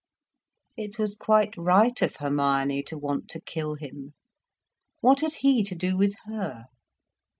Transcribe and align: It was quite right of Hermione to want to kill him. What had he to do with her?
It 0.75 0.97
was 0.97 1.15
quite 1.15 1.55
right 1.55 2.01
of 2.01 2.15
Hermione 2.15 2.81
to 2.85 2.97
want 2.97 3.27
to 3.29 3.39
kill 3.39 3.75
him. 3.75 4.15
What 4.99 5.19
had 5.19 5.35
he 5.35 5.63
to 5.65 5.75
do 5.75 5.95
with 5.95 6.15
her? 6.25 6.65